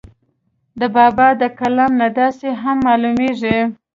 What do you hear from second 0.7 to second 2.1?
د بابا دَکلام نه